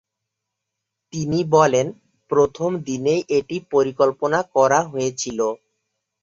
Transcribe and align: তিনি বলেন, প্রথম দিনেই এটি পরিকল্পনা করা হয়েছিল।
তিনি 1.13 1.39
বলেন, 1.55 1.87
প্রথম 2.31 2.69
দিনেই 2.87 3.21
এটি 3.37 3.57
পরিকল্পনা 3.73 4.39
করা 4.55 4.79
হয়েছিল। 4.91 5.39